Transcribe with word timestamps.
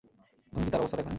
তুমি 0.53 0.63
কি 0.65 0.71
তার 0.71 0.81
অবস্থা 0.81 0.97
দেখনি? 0.97 1.09